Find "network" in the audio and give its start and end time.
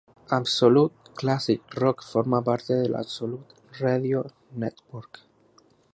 4.49-5.19